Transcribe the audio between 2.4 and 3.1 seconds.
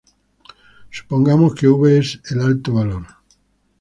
alto valor.